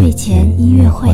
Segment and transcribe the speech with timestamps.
[0.00, 1.10] 睡前音乐会。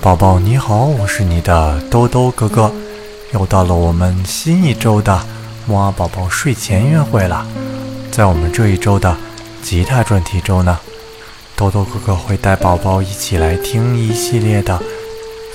[0.00, 2.72] 宝宝你好，我是你的兜兜哥哥，
[3.34, 5.20] 又到了我们新一周的
[5.66, 7.46] 木阿宝宝睡前音乐会了。
[8.10, 9.14] 在我们这一周的
[9.60, 10.78] 吉他专题周呢，
[11.60, 14.80] 豆豆哥哥会带宝宝一起来听一系列的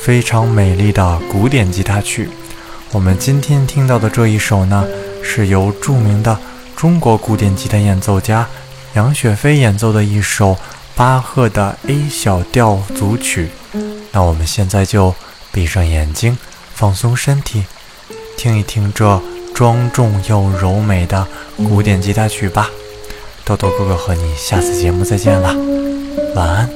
[0.04, 2.30] 非常美丽的古典吉他曲。
[2.92, 4.86] 我们今天听到的这一首呢，
[5.24, 6.38] 是由著名的
[6.76, 8.48] 中国古典吉他演奏家
[8.94, 10.56] 杨雪飞演奏的一首
[10.96, 13.50] 巴赫的 A 小调组曲。
[14.12, 15.16] 那我们现在就
[15.52, 16.38] 闭上眼睛，
[16.76, 17.64] 放松身体，
[18.38, 19.20] 听一听这
[19.56, 21.26] 庄重又柔美的
[21.58, 22.70] 古典吉他曲吧。
[23.46, 25.56] 豆豆哥哥和你下次节目再见了，
[26.34, 26.68] 晚安。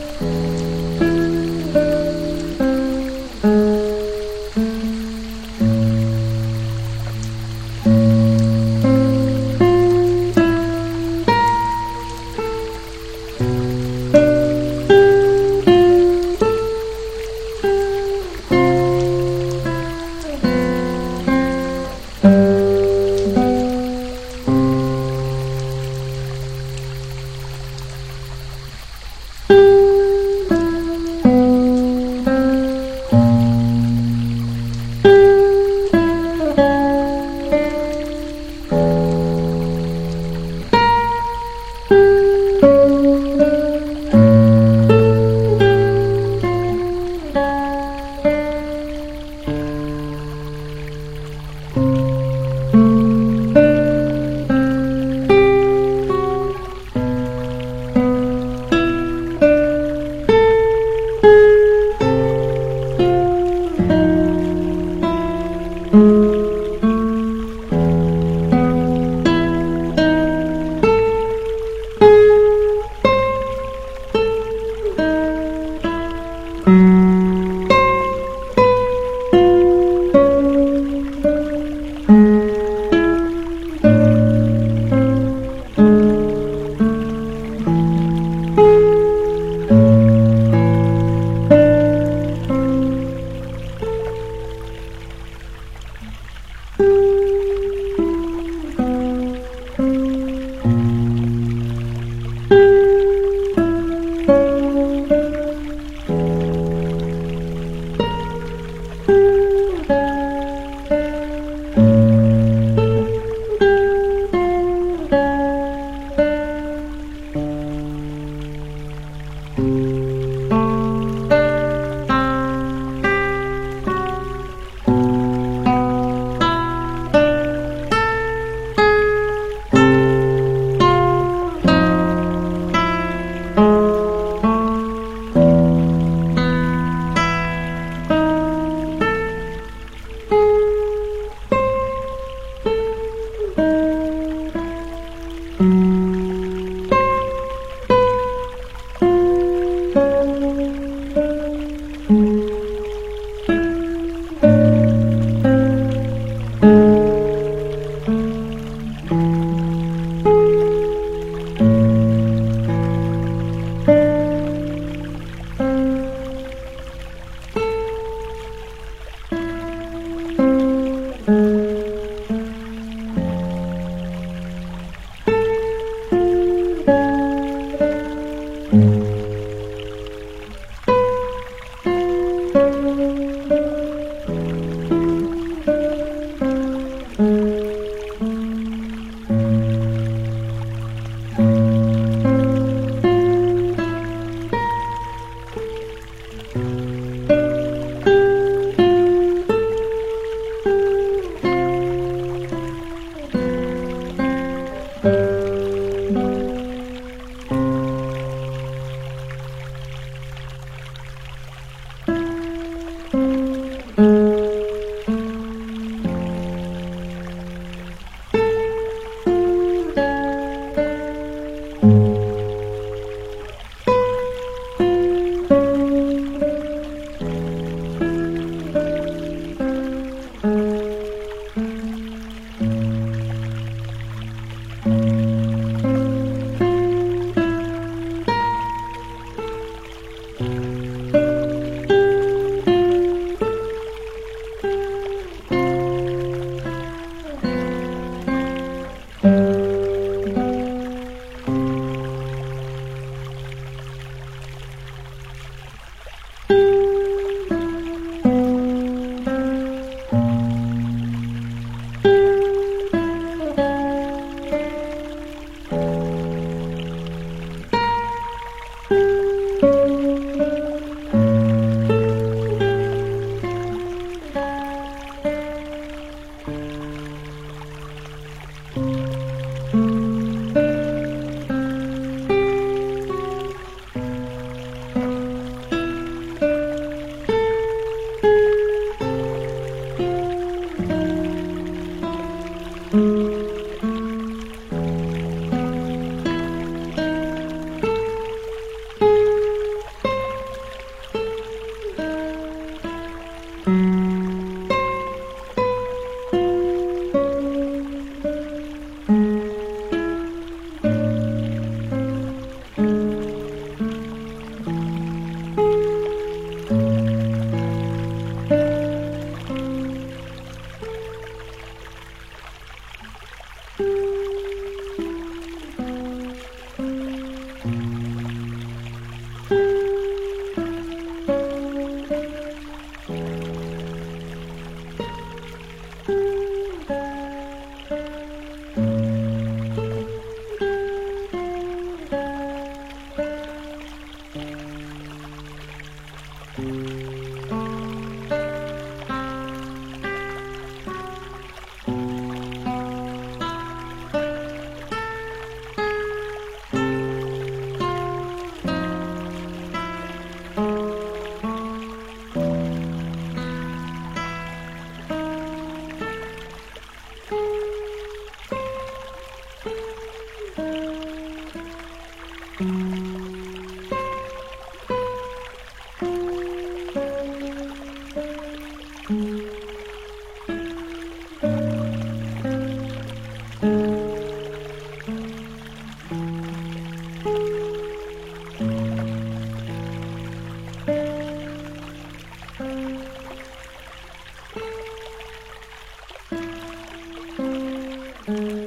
[398.29, 398.58] 嗯。